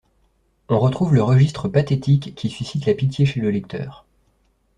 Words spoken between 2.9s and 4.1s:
pitié chez le lecteur.